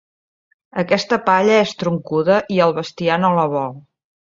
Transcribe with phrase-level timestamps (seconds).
[0.83, 3.81] Aquesta palla és troncuda i el bestiar no la vol.